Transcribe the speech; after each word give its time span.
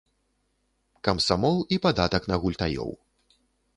Камсамол 1.07 1.57
і 1.77 1.81
падатак 1.85 2.23
на 2.33 2.41
гультаёў. 2.47 2.91